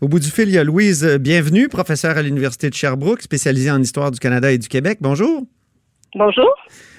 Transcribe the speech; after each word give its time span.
Au 0.00 0.08
bout 0.08 0.18
du 0.18 0.30
fil, 0.30 0.48
il 0.48 0.54
y 0.54 0.58
a 0.58 0.64
Louise. 0.64 1.18
Bienvenue, 1.20 1.68
professeure 1.68 2.16
à 2.16 2.22
l'Université 2.22 2.70
de 2.70 2.74
Sherbrooke, 2.74 3.20
spécialisée 3.20 3.70
en 3.70 3.82
histoire 3.82 4.10
du 4.10 4.18
Canada 4.18 4.50
et 4.50 4.56
du 4.56 4.66
Québec. 4.66 4.96
Bonjour. 5.02 5.42
Bonjour. 6.14 6.48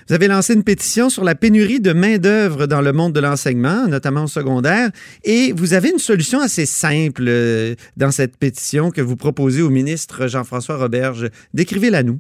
Vous 0.08 0.14
avez 0.14 0.28
lancé 0.28 0.54
une 0.54 0.64
pétition 0.64 1.10
sur 1.10 1.24
la 1.24 1.34
pénurie 1.34 1.80
de 1.80 1.94
main-d'œuvre 1.94 2.68
dans 2.68 2.82
le 2.82 2.94
monde 2.94 3.12
de 3.12 3.20
l'enseignement, 3.20 3.88
notamment 3.88 4.26
au 4.26 4.28
secondaire, 4.28 4.92
et 5.24 5.52
vous 5.52 5.74
avez 5.74 5.90
une 5.90 5.98
solution 5.98 6.42
assez 6.42 6.68
simple 6.68 7.24
euh, 7.28 7.74
dans 7.98 8.12
cette 8.12 8.38
pétition 8.38 8.92
que 8.92 9.02
vous 9.02 9.16
proposez 9.16 9.64
au 9.64 9.72
ministre 9.72 10.28
Jean-François 10.28 10.78
Roberge. 10.78 11.28
Décrivez-la 11.56 12.04
nous. 12.04 12.20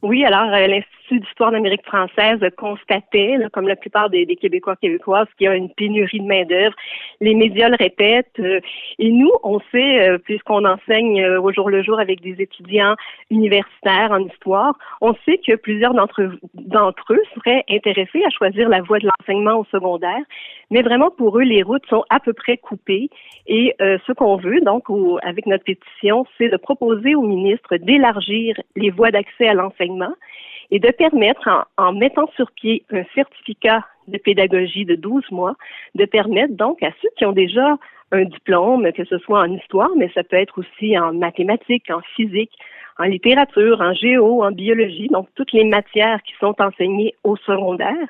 Oui, 0.00 0.24
alors 0.24 0.54
euh, 0.54 0.66
l'Institut 1.12 1.20
d'histoire 1.20 1.52
d'Amérique 1.52 1.84
française 1.84 2.38
constatait, 2.56 3.36
comme 3.52 3.68
la 3.68 3.76
plupart 3.76 4.10
des, 4.10 4.26
des 4.26 4.36
Québécois 4.36 4.76
québécoises, 4.76 5.26
qu'il 5.36 5.46
y 5.46 5.48
a 5.48 5.54
une 5.54 5.70
pénurie 5.70 6.20
de 6.20 6.26
main 6.26 6.44
d'œuvre. 6.44 6.74
Les 7.20 7.34
médias 7.34 7.68
le 7.68 7.76
répètent, 7.76 8.38
euh, 8.38 8.60
et 8.98 9.10
nous, 9.10 9.32
on 9.42 9.60
sait, 9.70 10.08
euh, 10.08 10.18
puisqu'on 10.18 10.64
enseigne 10.64 11.24
au 11.36 11.52
jour 11.52 11.70
le 11.70 11.82
jour 11.82 12.00
avec 12.00 12.20
des 12.20 12.40
étudiants 12.40 12.94
universitaires 13.30 14.10
en 14.10 14.18
histoire, 14.18 14.74
on 15.00 15.14
sait 15.24 15.38
que 15.38 15.56
plusieurs 15.56 15.94
d'entre 15.94 16.22
eux 17.12 17.22
seraient 17.34 17.64
intéressés 17.68 18.22
à 18.26 18.30
choisir 18.30 18.68
la 18.68 18.82
voie 18.82 18.98
de 18.98 19.06
l'enseignement 19.06 19.58
au 19.60 19.64
secondaire, 19.64 20.22
mais 20.70 20.82
vraiment 20.82 21.10
pour 21.10 21.38
eux, 21.38 21.42
les 21.42 21.62
routes 21.62 21.86
sont 21.88 22.04
à 22.10 22.20
peu 22.20 22.32
près 22.32 22.56
coupées. 22.56 23.08
Et 23.46 23.74
ce 23.78 24.12
qu'on 24.12 24.36
veut, 24.36 24.60
donc, 24.60 24.84
avec 25.22 25.46
notre 25.46 25.64
pétition, 25.64 26.24
c'est 26.38 26.48
de 26.48 26.56
proposer 26.56 27.14
au 27.14 27.22
ministre 27.22 27.76
d'élargir 27.76 28.56
les 28.76 28.90
voies 28.90 29.10
d'accès 29.10 29.48
à 29.48 29.54
l'enseignement 29.54 30.14
et 30.72 30.80
de 30.80 30.90
permettre, 30.90 31.68
en, 31.76 31.92
mettant 31.92 32.26
sur 32.34 32.50
pied 32.50 32.82
un 32.90 33.04
certificat 33.14 33.84
de 34.08 34.16
pédagogie 34.16 34.86
de 34.86 34.94
12 34.94 35.30
mois, 35.30 35.54
de 35.94 36.06
permettre 36.06 36.54
donc 36.54 36.82
à 36.82 36.90
ceux 37.02 37.10
qui 37.18 37.26
ont 37.26 37.32
déjà 37.32 37.76
un 38.10 38.24
diplôme, 38.24 38.90
que 38.92 39.04
ce 39.04 39.18
soit 39.18 39.40
en 39.40 39.52
histoire, 39.52 39.90
mais 39.96 40.10
ça 40.14 40.24
peut 40.24 40.36
être 40.36 40.58
aussi 40.58 40.98
en 40.98 41.12
mathématiques, 41.12 41.90
en 41.90 42.00
physique, 42.16 42.52
en 42.98 43.04
littérature, 43.04 43.82
en 43.82 43.92
géo, 43.92 44.42
en 44.42 44.50
biologie, 44.50 45.08
donc 45.08 45.28
toutes 45.34 45.52
les 45.52 45.64
matières 45.64 46.22
qui 46.22 46.32
sont 46.40 46.54
enseignées 46.58 47.14
au 47.22 47.36
secondaire, 47.36 48.06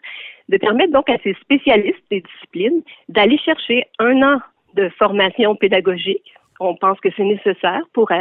de 0.49 0.57
permettre 0.57 0.93
donc 0.93 1.11
à 1.11 1.19
ces 1.25 1.35
spécialistes 1.35 2.05
des 2.13 2.21
disciplines 2.21 2.83
d'aller 3.09 3.39
chercher 3.39 3.87
un 3.99 4.23
an 4.23 4.39
de 4.75 4.89
formation 4.91 5.57
pédagogique 5.57 6.33
on 6.65 6.77
pense 6.77 6.99
que 7.01 7.09
c'est 7.17 7.25
nécessaire 7.25 7.83
pour 7.93 8.11
euh, 8.11 8.21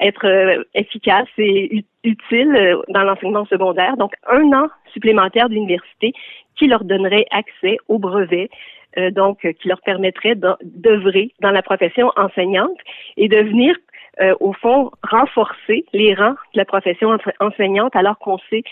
être 0.00 0.26
euh, 0.26 0.64
efficace 0.74 1.28
et 1.38 1.84
utile 2.04 2.54
euh, 2.56 2.82
dans 2.88 3.02
l'enseignement 3.02 3.46
secondaire. 3.46 3.96
Donc, 3.96 4.12
un 4.30 4.52
an 4.52 4.68
supplémentaire 4.92 5.48
d'université 5.48 6.12
qui 6.56 6.66
leur 6.66 6.84
donnerait 6.84 7.26
accès 7.30 7.78
au 7.88 7.98
brevet, 7.98 8.50
donc 9.12 9.38
qui 9.40 9.68
leur 9.68 9.80
permettrait 9.80 10.34
d'œuvrer 10.34 11.32
dans 11.40 11.50
la 11.50 11.62
profession 11.62 12.12
enseignante 12.14 12.76
et 13.16 13.26
de 13.26 13.38
venir, 13.38 13.74
au 14.38 14.52
fond, 14.52 14.90
renforcer 15.02 15.86
les 15.94 16.14
rangs 16.14 16.36
de 16.52 16.58
la 16.58 16.66
profession 16.66 17.16
enseignante 17.40 17.96
alors 17.96 18.18
qu'on 18.18 18.36
sait 18.50 18.62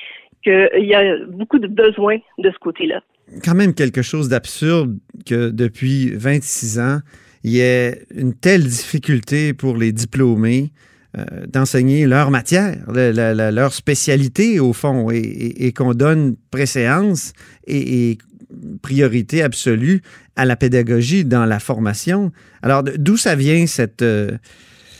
qu'il 0.44 0.84
y 0.84 0.94
a 0.94 1.16
beaucoup 1.26 1.58
de 1.58 1.68
besoins 1.68 2.18
de 2.36 2.50
ce 2.50 2.58
côté-là. 2.58 3.00
Quand 3.42 3.54
même 3.54 3.72
quelque 3.72 4.02
chose 4.02 4.28
d'absurde 4.28 4.98
que 5.26 5.50
depuis 5.50 6.10
26 6.14 6.80
ans, 6.80 6.98
il 7.42 7.52
y 7.52 7.62
a 7.62 7.94
une 8.14 8.34
telle 8.34 8.64
difficulté 8.64 9.54
pour 9.54 9.76
les 9.76 9.92
diplômés 9.92 10.72
euh, 11.18 11.24
d'enseigner 11.48 12.06
leur 12.06 12.30
matière, 12.30 12.76
leur 12.88 13.72
spécialité 13.72 14.60
au 14.60 14.72
fond, 14.72 15.10
et, 15.10 15.72
qu'on 15.72 15.92
donne 15.92 16.36
préséance 16.50 17.32
et, 17.66 18.18
priorité 18.82 19.42
absolue 19.42 20.02
à 20.36 20.44
la 20.44 20.56
pédagogie 20.56 21.24
dans 21.24 21.46
la 21.46 21.58
formation. 21.58 22.30
Alors, 22.62 22.82
d'où 22.82 23.16
ça 23.16 23.34
vient 23.34 23.66
cette... 23.66 24.02
Euh, 24.02 24.30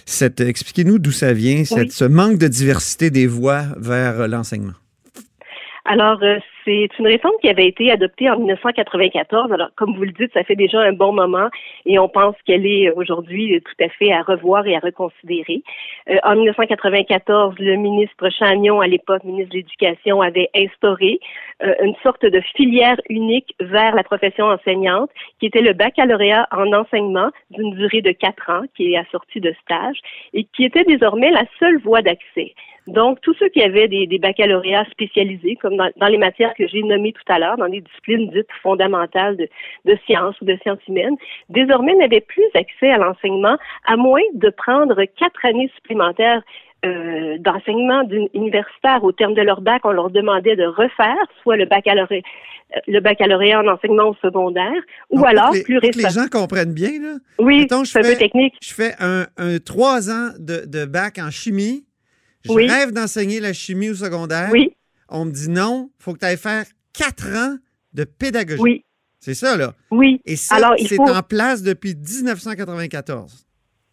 cette 0.04 0.40
Expliquez-nous 0.40 0.98
d'où 0.98 1.12
ça 1.12 1.32
vient, 1.32 1.64
cette, 1.64 1.92
ce 1.92 2.04
manque 2.04 2.38
de 2.38 2.48
diversité 2.48 3.10
des 3.10 3.28
voies 3.28 3.62
vers 3.76 4.26
l'enseignement. 4.26 4.72
Alors, 5.84 6.20
euh, 6.22 6.38
c'est 6.64 6.88
une 6.98 7.06
réforme 7.06 7.34
qui 7.40 7.48
avait 7.48 7.66
été 7.66 7.90
adoptée 7.90 8.30
en 8.30 8.38
1994. 8.38 9.52
Alors, 9.52 9.68
comme 9.76 9.94
vous 9.94 10.04
le 10.04 10.12
dites, 10.12 10.32
ça 10.32 10.44
fait 10.44 10.56
déjà 10.56 10.80
un 10.80 10.92
bon 10.92 11.12
moment 11.12 11.48
et 11.86 11.98
on 11.98 12.08
pense 12.08 12.34
qu'elle 12.44 12.66
est 12.66 12.90
aujourd'hui 12.90 13.60
tout 13.60 13.84
à 13.84 13.88
fait 13.88 14.12
à 14.12 14.22
revoir 14.22 14.66
et 14.66 14.76
à 14.76 14.80
reconsidérer. 14.80 15.62
Euh, 16.08 16.16
en 16.24 16.36
1994, 16.36 17.54
le 17.58 17.76
ministre 17.76 18.30
Chagnon, 18.30 18.80
à 18.80 18.86
l'époque 18.86 19.24
ministre 19.24 19.52
de 19.52 19.58
l'Éducation, 19.58 20.20
avait 20.20 20.48
instauré 20.54 21.20
euh, 21.62 21.74
une 21.82 21.94
sorte 22.02 22.24
de 22.24 22.40
filière 22.56 22.96
unique 23.08 23.54
vers 23.60 23.94
la 23.94 24.02
profession 24.02 24.46
enseignante, 24.46 25.10
qui 25.38 25.46
était 25.46 25.60
le 25.60 25.72
baccalauréat 25.72 26.48
en 26.52 26.72
enseignement 26.72 27.30
d'une 27.50 27.74
durée 27.74 28.02
de 28.02 28.12
quatre 28.12 28.50
ans, 28.50 28.62
qui 28.76 28.92
est 28.92 28.96
assorti 28.96 29.40
de 29.40 29.54
stage, 29.62 29.98
et 30.32 30.44
qui 30.44 30.64
était 30.64 30.84
désormais 30.84 31.30
la 31.30 31.44
seule 31.58 31.78
voie 31.78 32.02
d'accès. 32.02 32.54
Donc, 32.90 33.20
tous 33.20 33.34
ceux 33.38 33.48
qui 33.48 33.62
avaient 33.62 33.88
des, 33.88 34.18
baccalauréats 34.18 34.84
spécialisés, 34.90 35.56
comme 35.56 35.76
dans, 35.76 36.06
les 36.06 36.18
matières 36.18 36.54
que 36.54 36.66
j'ai 36.66 36.82
nommées 36.82 37.12
tout 37.12 37.32
à 37.32 37.38
l'heure, 37.38 37.56
dans 37.56 37.66
les 37.66 37.80
disciplines 37.80 38.30
dites 38.30 38.48
fondamentales 38.62 39.36
de, 39.36 39.48
de 39.84 39.96
sciences 40.06 40.40
ou 40.40 40.44
de 40.44 40.56
sciences 40.62 40.84
humaines, 40.88 41.16
désormais 41.48 41.94
n'avaient 41.94 42.20
plus 42.20 42.44
accès 42.54 42.90
à 42.90 42.98
l'enseignement, 42.98 43.56
à 43.86 43.96
moins 43.96 44.22
de 44.34 44.50
prendre 44.50 44.96
quatre 45.16 45.44
années 45.44 45.70
supplémentaires 45.76 46.42
euh, 46.84 47.36
d'enseignement 47.38 48.02
universitaire 48.32 49.04
au 49.04 49.12
terme 49.12 49.34
de 49.34 49.42
leur 49.42 49.60
bac, 49.60 49.82
on 49.84 49.92
leur 49.92 50.10
demandait 50.10 50.56
de 50.56 50.64
refaire 50.64 51.14
soit 51.42 51.56
le 51.56 51.66
baccalauréat, 51.66 52.22
euh, 52.74 52.80
le 52.88 53.00
baccalauréat 53.00 53.60
en 53.60 53.68
enseignement 53.68 54.08
au 54.08 54.14
secondaire, 54.14 54.80
ou 55.10 55.22
alors 55.26 55.52
plus 55.62 55.76
récemment. 55.76 56.08
Les 56.08 56.14
gens 56.14 56.28
comprennent 56.30 56.72
bien, 56.72 56.92
là. 57.00 57.16
Oui, 57.38 57.66
c'est 57.68 57.98
un 57.98 58.02
peu 58.02 58.16
technique. 58.16 58.54
Je 58.62 58.72
fais 58.72 58.94
un, 58.98 59.26
trois 59.58 60.10
ans 60.10 60.30
de, 60.38 60.64
de 60.66 60.86
bac 60.86 61.18
en 61.18 61.30
chimie 61.30 61.84
je 62.44 62.52
rêve 62.52 62.92
d'enseigner 62.92 63.40
la 63.40 63.52
chimie 63.52 63.90
au 63.90 63.94
secondaire. 63.94 64.48
Oui. 64.52 64.72
On 65.08 65.24
me 65.24 65.32
dit 65.32 65.50
non, 65.50 65.90
il 65.98 66.02
faut 66.02 66.14
que 66.14 66.20
tu 66.20 66.26
ailles 66.26 66.36
faire 66.36 66.64
quatre 66.92 67.26
ans 67.26 67.56
de 67.92 68.04
pédagogie. 68.04 68.60
Oui. 68.60 68.84
C'est 69.18 69.34
ça, 69.34 69.56
là. 69.56 69.74
Oui. 69.90 70.20
Et 70.24 70.36
ça, 70.36 70.74
c'est 70.78 70.98
en 70.98 71.22
place 71.22 71.62
depuis 71.62 71.94
1994. 71.94 73.46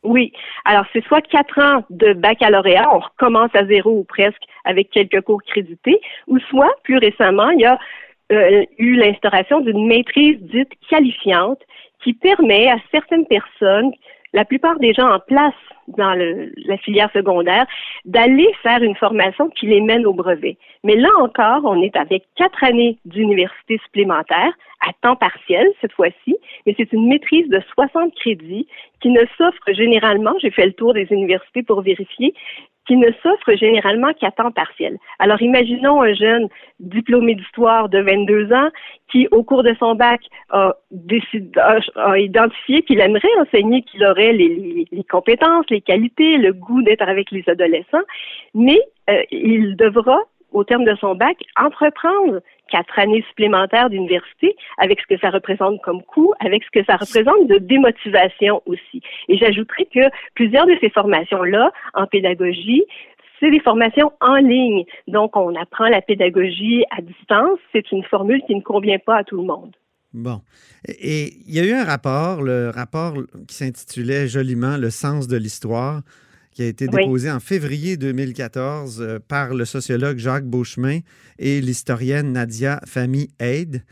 Oui. 0.04 0.32
Alors, 0.64 0.86
c'est 0.94 1.04
soit 1.06 1.22
quatre 1.22 1.60
ans 1.60 1.84
de 1.90 2.14
baccalauréat, 2.14 2.88
on 2.94 3.00
recommence 3.00 3.50
à 3.54 3.66
zéro 3.66 4.00
ou 4.00 4.04
presque 4.06 4.42
avec 4.64 4.90
quelques 4.90 5.22
cours 5.22 5.42
crédités, 5.44 6.00
ou 6.28 6.40
soit, 6.40 6.74
plus 6.84 6.98
récemment, 6.98 7.50
il 7.50 7.62
y 7.62 7.66
a 7.66 7.78
euh, 8.32 8.64
eu 8.78 8.96
l'instauration 8.96 9.60
d'une 9.60 9.86
maîtrise 9.86 10.38
dite 10.42 10.72
qualifiante 10.90 11.60
qui 12.04 12.14
permet 12.14 12.70
à 12.70 12.78
certaines 12.92 13.26
personnes 13.26 13.92
la 14.34 14.46
plupart 14.46 14.80
des 14.80 14.94
gens 14.94 15.10
en 15.10 15.20
place 15.20 15.54
dans 15.88 16.14
la 16.14 16.78
filière 16.78 17.10
secondaire 17.14 17.66
d'aller 18.06 18.48
faire 18.62 18.84
une 18.84 18.96
formation 18.96 19.50
qui 19.50 19.68
les 19.68 19.82
mène 19.82 20.06
au 20.06 20.14
brevet. 20.14 20.58
Mais 20.84 20.96
là 20.96 21.10
encore, 21.20 21.62
on 21.64 21.82
est 21.82 21.96
avec 21.96 22.26
quatre 22.36 22.64
années 22.64 22.98
d'université 23.06 23.80
supplémentaire 23.86 24.54
à 24.82 24.92
temps 25.02 25.16
partiel 25.16 25.68
cette 25.82 25.94
fois-ci, 25.94 26.36
mais 26.66 26.76
c'est 26.78 26.92
une 26.94 27.08
maîtrise 27.08 27.48
de 27.50 27.62
60 27.74 28.14
crédits 28.16 28.68
qui 29.02 29.10
ne 29.10 29.22
s'offre 29.38 29.74
généralement, 29.74 30.34
j'ai 30.42 30.52
fait 30.52 30.66
le 30.66 30.74
tour 30.74 30.94
des 30.94 31.08
universités 31.12 31.64
pour 31.64 31.82
vérifier, 31.82 32.34
qui 32.88 32.96
ne 32.96 33.12
s'offre 33.22 33.54
généralement 33.56 34.14
qu'à 34.14 34.32
temps 34.32 34.52
partiel. 34.52 34.98
Alors 35.20 35.42
imaginons 35.42 36.02
un 36.02 36.14
jeune 36.14 36.48
diplômé 36.80 37.36
d'histoire 37.36 37.90
de 37.90 38.00
22 38.00 38.54
ans 38.54 38.70
qui, 39.12 39.28
au 39.32 39.44
cours 39.44 39.64
de 39.64 39.76
son 39.80 39.96
bac, 39.96 40.22
a, 40.50 40.74
décidé, 40.92 41.52
identifié 42.18 42.82
qu'il 42.84 43.00
aimerait 43.00 43.28
enseigner, 43.42 43.82
qu'il 43.84 44.06
aurait 44.06 44.34
les, 44.34 44.88
compétences, 45.10 45.66
les 45.70 45.82
qualités, 45.82 46.38
le 46.38 46.54
goût 46.54 46.82
d'être 46.82 47.08
avec 47.08 47.32
les 47.32 47.44
adolescents, 47.48 48.04
mais 48.54 48.80
euh, 49.10 49.22
il 49.32 49.76
devra 49.76 50.20
au 50.54 50.64
terme 50.64 50.86
de 50.86 50.96
son 50.96 51.16
bac, 51.16 51.38
entreprendre 51.60 52.42
quatre 52.70 53.00
années 53.00 53.24
supplémentaires 53.30 53.90
d'université 53.90 54.56
avec 54.78 55.00
ce 55.02 55.08
que 55.08 55.20
ça 55.20 55.30
représente 55.30 55.82
comme 55.82 56.04
coût, 56.04 56.34
avec 56.40 56.64
ce 56.64 56.80
que 56.80 56.86
ça 56.86 56.98
représente 56.98 57.48
de 57.48 57.58
démotivation 57.58 58.62
aussi. 58.66 59.02
Et 59.28 59.38
j'ajouterais 59.38 59.86
que 59.86 60.10
plusieurs 60.36 60.66
de 60.66 60.78
ces 60.82 60.90
formations-là 60.90 61.72
en 61.94 62.06
pédagogie 62.08 62.84
c'est 63.40 63.52
des 63.52 63.60
formations 63.60 64.12
en 64.20 64.38
ligne. 64.38 64.84
Donc, 65.08 65.36
on 65.36 65.56
apprend 65.56 65.88
la 65.88 66.02
pédagogie 66.02 66.84
à 66.90 67.02
distance. 67.02 67.60
C'est 67.72 67.92
une 67.92 68.04
formule 68.04 68.42
qui 68.48 68.56
ne 68.56 68.62
convient 68.62 68.98
pas 68.98 69.18
à 69.18 69.24
tout 69.24 69.38
le 69.38 69.44
monde. 69.44 69.76
Bon. 70.14 70.42
Et 70.88 71.34
il 71.48 71.54
y 71.54 71.60
a 71.60 71.66
eu 71.66 71.74
un 71.74 71.84
rapport, 71.84 72.42
le 72.42 72.72
rapport 72.74 73.14
qui 73.48 73.56
s'intitulait 73.56 74.28
joliment 74.28 74.78
Le 74.78 74.90
sens 74.90 75.28
de 75.28 75.38
l'histoire, 75.38 76.02
qui 76.58 76.64
a 76.64 76.66
été 76.66 76.88
déposé 76.88 77.30
en 77.30 77.40
février 77.40 77.98
2014 77.98 79.00
euh, 79.00 79.20
par 79.20 79.54
le 79.54 79.64
sociologue 79.64 80.18
Jacques 80.18 80.48
Beauchemin 80.48 81.02
et 81.38 81.62
l'historienne 81.62 82.32
Nadia 82.32 82.82
Fami 82.84 83.30
Aide. 83.38 83.84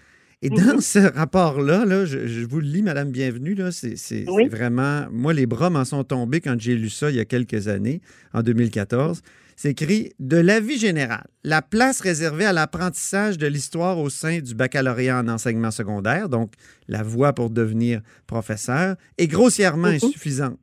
Et 0.41 0.49
dans 0.49 0.73
mhm. 0.73 0.81
ce 0.81 0.97
rapport-là, 0.97 1.85
là, 1.85 2.05
je, 2.05 2.43
vous 2.43 2.61
le 2.61 2.65
lis, 2.65 2.81
Madame 2.81 3.11
Bienvenue, 3.11 3.55
c'est 3.69 4.25
vraiment. 4.49 5.05
Moi, 5.11 5.33
les 5.33 5.45
bras 5.45 5.69
m'en 5.69 5.85
sont 5.85 6.03
tombés 6.03 6.41
quand 6.41 6.59
j'ai 6.59 6.75
lu 6.75 6.89
ça 6.89 7.11
il 7.11 7.17
y 7.17 7.19
a 7.19 7.25
quelques 7.25 7.67
années, 7.67 8.01
en 8.33 8.41
2014. 8.41 9.21
C'est 9.55 9.69
écrit 9.69 10.13
De 10.17 10.37
l'avis 10.37 10.79
général, 10.79 11.27
la 11.43 11.61
place 11.61 12.01
réservée 12.01 12.45
à 12.45 12.51
l'apprentissage 12.51 13.37
de 13.37 13.45
l'histoire 13.45 13.99
au 13.99 14.09
sein 14.09 14.39
du 14.39 14.55
baccalauréat 14.55 15.19
en 15.19 15.27
enseignement 15.27 15.71
secondaire, 15.71 16.29
donc 16.29 16.53
la 16.87 17.03
voie 17.03 17.33
pour 17.33 17.51
devenir 17.51 18.01
professeur, 18.25 18.95
est 19.19 19.27
grossièrement 19.27 19.89
mhm. 19.89 19.99
insuffisante. 20.03 20.57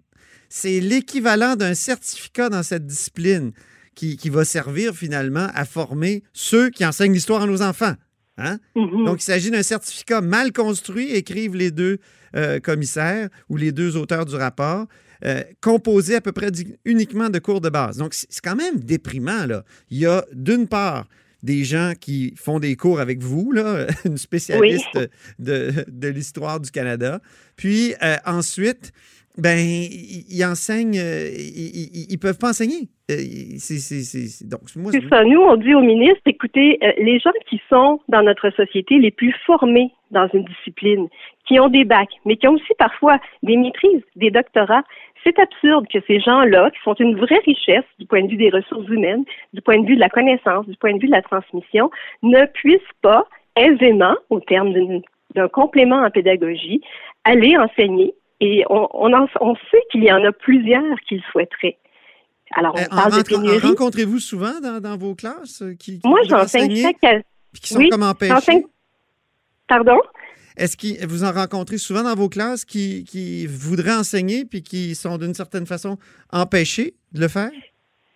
C'est 0.54 0.81
l'équivalent 0.81 1.56
d'un 1.56 1.72
certificat 1.72 2.50
dans 2.50 2.62
cette 2.62 2.87
discipline 2.87 3.52
qui, 3.94 4.19
qui 4.19 4.28
va 4.28 4.44
servir 4.44 4.94
finalement 4.94 5.49
à 5.54 5.64
former 5.64 6.22
ceux 6.34 6.69
qui 6.69 6.84
enseignent 6.84 7.14
l'histoire 7.14 7.40
à 7.40 7.46
nos 7.46 7.62
enfants. 7.62 7.94
Hein? 8.37 8.58
Mhm. 8.76 9.06
Donc, 9.06 9.22
il 9.22 9.25
s'agit 9.25 9.50
d'un 9.50 9.62
certificat 9.62 10.20
mal 10.20 10.52
construit, 10.52 11.10
écrivent 11.12 11.54
les 11.54 11.70
deux 11.70 12.00
euh, 12.37 12.60
commissaires 12.60 13.31
ou 13.49 13.56
les 13.56 13.72
deux 13.72 13.96
auteurs 13.96 14.26
du 14.26 14.34
rapport, 14.34 14.88
euh, 15.25 15.43
composé 15.62 16.16
à 16.16 16.20
peu 16.20 16.32
près 16.32 16.50
uniquement 16.84 17.31
de 17.31 17.38
cours 17.38 17.62
de 17.62 17.70
base. 17.70 17.96
Donc, 17.96 18.12
c'est 18.12 18.43
quand 18.44 18.56
même 18.56 18.78
déprimant. 18.78 19.46
Là. 19.46 19.64
Il 19.88 20.00
y 20.00 20.06
a 20.06 20.22
d'une 20.34 20.69
part 20.69 21.08
des 21.43 21.64
gens 21.64 21.94
qui 21.98 22.34
font 22.37 22.60
des 22.60 22.76
cours 22.76 23.00
avec 23.00 23.22
vous, 23.22 23.52
là, 23.52 23.87
une 24.05 24.19
spécialiste 24.19 24.98
de, 25.38 26.08
l'histoire 26.08 26.60
du 26.60 26.70
Canada. 26.70 27.22
Puis 27.56 27.94
euh, 28.02 28.16
ensuite, 28.26 28.93
ben, 29.38 29.58
ils, 29.58 30.44
enseignent, 30.44 30.99
euh, 30.99 31.31
ils, 31.32 32.12
ne 32.12 32.19
peuvent 32.19 32.38
pas 32.38 32.50
enseigner. 32.50 32.88
Euh, 33.11 33.17
c'est 33.56 33.79
ça. 33.79 35.25
Nous, 35.25 35.40
on 35.40 35.56
dit 35.56 35.75
au 35.75 35.81
ministre, 35.81 36.20
écoutez, 36.26 36.79
euh, 36.82 36.93
les 36.99 37.19
gens 37.19 37.32
qui 37.49 37.61
sont 37.70 38.00
dans 38.08 38.23
notre 38.23 38.50
société 38.50 38.99
les 38.99 39.11
plus 39.11 39.34
formés 39.46 39.90
dans 40.11 40.29
une 40.34 40.44
discipline, 40.44 41.08
qui 41.46 41.58
ont 41.58 41.69
des 41.69 41.84
bacs, 41.84 42.12
mais 42.26 42.37
qui 42.37 42.46
ont 42.46 42.52
aussi 42.52 42.75
parfois 42.79 43.19
des 43.43 43.56
maîtrises, 43.56 44.02
des 44.17 44.31
doctorats, 44.31 44.84
c'est 45.25 45.38
absurde 45.38 45.87
que 45.88 45.99
ces 46.06 46.20
gens-là, 46.20 46.70
qui 46.70 46.81
sont 46.84 46.94
une 46.94 47.17
vraie 47.17 47.40
richesse 47.46 47.84
du 47.99 48.06
point 48.06 48.23
de 48.23 48.29
vue 48.29 48.37
des 48.37 48.50
ressources 48.50 48.88
humaines, 48.88 49.25
du 49.55 49.62
point 49.62 49.81
de 49.81 49.87
vue 49.87 49.94
de 49.94 50.00
la 50.00 50.11
connaissance, 50.11 50.67
du 50.67 50.76
point 50.76 50.94
de 50.94 51.00
vue 51.00 51.06
de 51.06 51.12
la 51.12 51.23
transmission, 51.23 51.90
ne 52.23 52.44
puissent 52.46 52.81
pas 53.00 53.26
aisément, 53.56 54.14
au 54.29 54.40
terme 54.40 54.75
d'un 55.34 55.49
complément 55.49 56.02
en 56.02 56.11
pédagogie, 56.11 56.82
aller 57.25 57.56
enseigner 57.56 58.14
et 58.42 58.64
on, 58.68 58.88
on, 58.92 59.54
sait 59.70 59.82
qu'il 59.92 60.02
y 60.02 60.12
en 60.12 60.24
a 60.24 60.32
plusieurs 60.32 60.98
qui 61.06 61.14
le 61.14 61.22
souhaiteraient. 61.30 61.78
Alors, 62.56 62.74
on 62.76 62.80
euh, 62.80 62.86
parle 62.90 63.18
de 63.18 63.22
pénurie. 63.22 63.58
Rencontrez-vous 63.58 64.18
souvent 64.18 64.54
dans, 64.60 64.98
vos 64.98 65.14
classes 65.14 65.62
euh, 65.62 65.74
qui, 65.78 66.00
Moi, 66.04 66.18
j'enseigne 66.28 66.74
chaque... 66.74 67.24
qui 67.54 67.72
sont 67.72 67.88
comme 67.88 68.02
empêchés? 68.02 68.66
Pardon? 69.68 69.98
Est-ce 70.56 70.76
que 70.76 71.06
vous 71.06 71.22
en 71.22 71.30
rencontrez 71.30 71.78
souvent 71.78 72.02
dans 72.02 72.16
vos 72.16 72.28
classes 72.28 72.64
qui, 72.64 73.04
qui 73.04 73.46
voudraient 73.46 73.94
enseigner 73.94 74.44
puis 74.44 74.62
qui 74.62 74.96
sont 74.96 75.18
d'une 75.18 75.34
certaine 75.34 75.64
façon 75.64 75.96
empêchés 76.32 76.94
de 77.12 77.20
le 77.20 77.28
faire? 77.28 77.50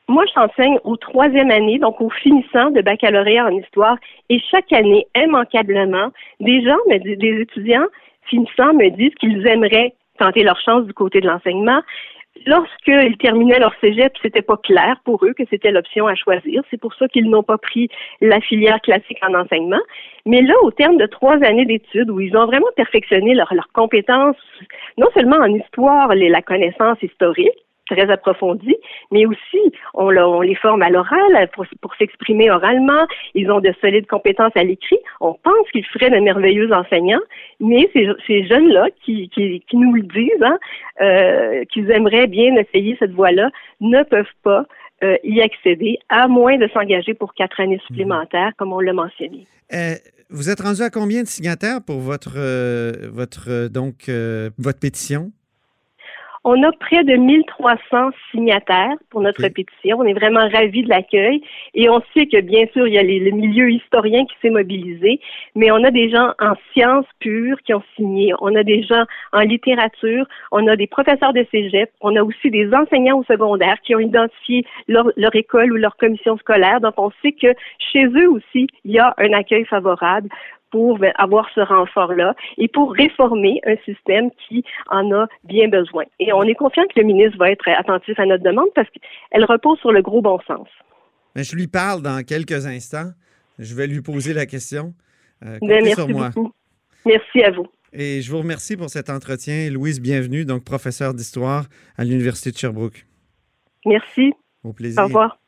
Moi, 0.08 0.24
j'enseigne 0.34 0.78
au 0.82 0.96
troisième 0.96 1.52
année, 1.52 1.78
donc 1.78 2.00
au 2.00 2.10
finissant 2.10 2.70
de 2.70 2.82
baccalauréat 2.82 3.46
en 3.46 3.56
histoire, 3.56 3.96
et 4.28 4.40
chaque 4.50 4.72
année, 4.72 5.06
immanquablement, 5.16 6.10
des 6.40 6.62
gens, 6.62 6.76
des 6.88 7.40
étudiants 7.40 7.86
finissant 8.28 8.74
me 8.74 8.90
disent 8.90 9.14
qu'ils 9.20 9.46
aimeraient 9.46 9.94
tenter 10.16 10.42
leur 10.42 10.60
chance 10.60 10.84
du 10.84 10.92
côté 10.92 11.20
de 11.20 11.26
l'enseignement. 11.26 11.82
Lorsqu'ils 12.44 13.16
terminaient 13.16 13.58
leur 13.58 13.74
cégep, 13.80 14.12
c'était 14.20 14.42
pas 14.42 14.58
clair 14.58 15.00
pour 15.04 15.24
eux 15.24 15.32
que 15.32 15.44
c'était 15.48 15.70
l'option 15.70 16.06
à 16.06 16.14
choisir. 16.14 16.62
C'est 16.70 16.80
pour 16.80 16.94
ça 16.94 17.08
qu'ils 17.08 17.30
n'ont 17.30 17.42
pas 17.42 17.56
pris 17.56 17.88
la 18.20 18.40
filière 18.40 18.80
classique 18.82 19.18
en 19.26 19.34
enseignement. 19.34 19.80
Mais 20.26 20.42
là, 20.42 20.54
au 20.62 20.70
terme 20.70 20.98
de 20.98 21.06
trois 21.06 21.42
années 21.42 21.64
d'études 21.64 22.10
où 22.10 22.20
ils 22.20 22.36
ont 22.36 22.46
vraiment 22.46 22.66
perfectionné 22.76 23.34
leurs 23.34 23.52
compétences, 23.72 24.36
non 24.98 25.08
seulement 25.14 25.36
en 25.36 25.46
histoire, 25.46 26.14
la 26.14 26.42
connaissance 26.42 27.02
historique, 27.02 27.65
très 27.88 28.10
approfondie, 28.10 28.76
mais 29.10 29.26
aussi 29.26 29.72
on, 29.94 30.08
on 30.16 30.40
les 30.40 30.54
forme 30.54 30.82
à 30.82 30.90
l'oral 30.90 31.48
pour, 31.54 31.64
pour 31.80 31.94
s'exprimer 31.96 32.50
oralement. 32.50 33.06
Ils 33.34 33.50
ont 33.50 33.60
de 33.60 33.72
solides 33.80 34.06
compétences 34.06 34.52
à 34.54 34.64
l'écrit. 34.64 34.98
On 35.20 35.34
pense 35.34 35.70
qu'ils 35.72 35.86
feraient 35.86 36.10
de 36.10 36.18
merveilleux 36.18 36.72
enseignants, 36.72 37.20
mais 37.60 37.88
ces, 37.92 38.08
ces 38.26 38.46
jeunes-là 38.46 38.88
qui, 39.04 39.28
qui, 39.28 39.62
qui, 39.68 39.76
nous 39.76 39.92
le 39.94 40.02
disent, 40.02 40.42
hein, 40.42 40.58
euh, 41.00 41.64
qu'ils 41.72 41.90
aimeraient 41.90 42.26
bien 42.26 42.54
essayer 42.56 42.96
cette 42.98 43.12
voie-là, 43.12 43.50
ne 43.80 44.02
peuvent 44.02 44.26
pas 44.42 44.64
euh, 45.04 45.16
y 45.24 45.40
accéder, 45.40 45.98
à 46.08 46.28
moins 46.28 46.56
de 46.56 46.68
s'engager 46.68 47.14
pour 47.14 47.34
quatre 47.34 47.60
années 47.60 47.80
supplémentaires, 47.86 48.52
comme 48.56 48.72
on 48.72 48.80
l'a 48.80 48.92
mentionné. 48.92 49.46
Euh, 49.72 49.94
vous 50.30 50.50
êtes 50.50 50.60
rendu 50.60 50.82
à 50.82 50.90
combien 50.90 51.22
de 51.22 51.28
signataires 51.28 51.80
pour 51.86 52.00
votre, 52.00 52.38
votre, 53.10 53.68
donc, 53.68 54.10
votre 54.58 54.80
pétition? 54.80 55.30
On 56.48 56.62
a 56.62 56.70
près 56.70 57.02
de 57.02 57.16
1300 57.16 58.10
signataires 58.30 58.94
pour 59.10 59.20
notre 59.20 59.48
pétition. 59.48 59.98
On 59.98 60.04
est 60.04 60.12
vraiment 60.12 60.48
ravis 60.48 60.84
de 60.84 60.88
l'accueil 60.88 61.42
et 61.74 61.90
on 61.90 62.00
sait 62.14 62.26
que 62.26 62.40
bien 62.40 62.66
sûr, 62.72 62.86
il 62.86 62.94
y 62.94 62.98
a 62.98 63.02
les, 63.02 63.18
le 63.18 63.32
milieu 63.32 63.68
historien 63.68 64.24
qui 64.26 64.36
s'est 64.40 64.50
mobilisé, 64.50 65.18
mais 65.56 65.72
on 65.72 65.82
a 65.82 65.90
des 65.90 66.08
gens 66.08 66.34
en 66.38 66.52
sciences 66.72 67.08
pures 67.18 67.60
qui 67.62 67.74
ont 67.74 67.82
signé. 67.96 68.32
On 68.40 68.54
a 68.54 68.62
des 68.62 68.84
gens 68.84 69.02
en 69.32 69.40
littérature. 69.40 70.24
On 70.52 70.68
a 70.68 70.76
des 70.76 70.86
professeurs 70.86 71.32
de 71.32 71.44
cégep. 71.50 71.90
On 72.00 72.14
a 72.14 72.22
aussi 72.22 72.48
des 72.52 72.72
enseignants 72.72 73.18
au 73.18 73.24
secondaire 73.24 73.80
qui 73.82 73.96
ont 73.96 74.00
identifié 74.00 74.64
leur, 74.86 75.10
leur 75.16 75.34
école 75.34 75.72
ou 75.72 75.76
leur 75.76 75.96
commission 75.96 76.36
scolaire. 76.38 76.80
Donc, 76.80 76.94
on 76.96 77.10
sait 77.22 77.32
que 77.32 77.48
chez 77.80 78.04
eux 78.04 78.30
aussi, 78.30 78.68
il 78.84 78.92
y 78.92 79.00
a 79.00 79.14
un 79.18 79.32
accueil 79.32 79.64
favorable 79.64 80.28
pour 80.70 80.98
avoir 81.16 81.48
ce 81.54 81.60
renfort-là 81.60 82.34
et 82.58 82.68
pour 82.68 82.92
réformer 82.92 83.60
un 83.66 83.76
système 83.84 84.30
qui 84.48 84.64
en 84.88 85.12
a 85.12 85.26
bien 85.44 85.68
besoin. 85.68 86.04
Et 86.20 86.32
on 86.32 86.42
est 86.42 86.54
confiant 86.54 86.84
que 86.84 87.00
le 87.00 87.06
ministre 87.06 87.38
va 87.38 87.50
être 87.50 87.68
attentif 87.68 88.18
à 88.18 88.26
notre 88.26 88.42
demande 88.42 88.68
parce 88.74 88.88
qu'elle 88.90 89.44
repose 89.44 89.78
sur 89.78 89.92
le 89.92 90.02
gros 90.02 90.22
bon 90.22 90.38
sens. 90.46 90.68
Mais 91.34 91.44
je 91.44 91.54
lui 91.54 91.66
parle 91.66 92.02
dans 92.02 92.24
quelques 92.24 92.66
instants. 92.66 93.10
Je 93.58 93.74
vais 93.74 93.86
lui 93.86 94.00
poser 94.00 94.34
la 94.34 94.46
question. 94.46 94.94
Euh, 95.44 95.58
ben, 95.60 95.84
merci 95.84 95.94
sur 95.94 96.08
moi. 96.08 96.30
beaucoup. 96.30 96.52
Merci 97.04 97.42
à 97.42 97.50
vous. 97.50 97.66
Et 97.92 98.20
je 98.20 98.30
vous 98.30 98.38
remercie 98.38 98.76
pour 98.76 98.90
cet 98.90 99.08
entretien. 99.10 99.70
Louise, 99.70 100.00
bienvenue, 100.00 100.44
donc 100.44 100.64
professeure 100.64 101.14
d'histoire 101.14 101.64
à 101.96 102.04
l'Université 102.04 102.50
de 102.50 102.58
Sherbrooke. 102.58 103.06
Merci. 103.86 104.32
Au 104.64 104.72
plaisir. 104.72 105.02
Au 105.02 105.06
revoir. 105.06 105.38